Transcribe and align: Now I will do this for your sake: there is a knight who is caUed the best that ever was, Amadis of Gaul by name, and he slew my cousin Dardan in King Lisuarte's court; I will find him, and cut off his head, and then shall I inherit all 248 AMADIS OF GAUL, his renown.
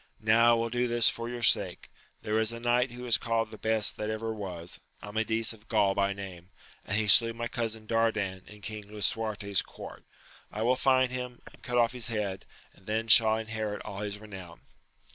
Now 0.19 0.49
I 0.49 0.53
will 0.55 0.71
do 0.71 0.87
this 0.87 1.09
for 1.09 1.29
your 1.29 1.43
sake: 1.43 1.87
there 2.23 2.39
is 2.39 2.51
a 2.51 2.59
knight 2.59 2.89
who 2.89 3.05
is 3.05 3.19
caUed 3.19 3.51
the 3.51 3.57
best 3.59 3.97
that 3.97 4.09
ever 4.09 4.33
was, 4.33 4.79
Amadis 5.03 5.53
of 5.53 5.67
Gaul 5.67 5.93
by 5.93 6.11
name, 6.11 6.49
and 6.83 6.97
he 6.97 7.05
slew 7.05 7.33
my 7.35 7.47
cousin 7.47 7.85
Dardan 7.85 8.41
in 8.47 8.61
King 8.61 8.87
Lisuarte's 8.91 9.61
court; 9.61 10.03
I 10.51 10.63
will 10.63 10.75
find 10.75 11.11
him, 11.11 11.43
and 11.53 11.61
cut 11.61 11.77
off 11.77 11.91
his 11.91 12.07
head, 12.07 12.47
and 12.73 12.87
then 12.87 13.09
shall 13.09 13.27
I 13.33 13.41
inherit 13.41 13.83
all 13.83 13.97
248 13.97 13.99
AMADIS 13.99 14.15
OF 14.15 14.21
GAUL, 14.21 14.25
his 14.25 14.31
renown. 14.57 14.61